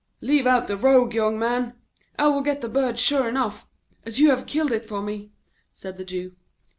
'Leave 0.19 0.47
out 0.47 0.65
the 0.65 0.75
"rogue," 0.75 1.13
young 1.13 1.37
man. 1.37 1.75
I 2.17 2.27
will 2.29 2.41
get 2.41 2.61
the 2.61 2.67
bird 2.69 2.97
sure 2.97 3.29
enough, 3.29 3.69
as 4.03 4.19
you 4.19 4.31
have 4.31 4.47
killed 4.47 4.71
it 4.71 4.83
for 4.83 4.99
me,' 5.03 5.31
said 5.73 5.97
the 5.97 6.03
Jew. 6.05 6.35